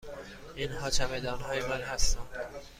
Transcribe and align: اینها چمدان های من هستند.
اینها 0.55 0.89
چمدان 0.89 1.41
های 1.41 1.61
من 1.61 1.81
هستند. 1.81 2.27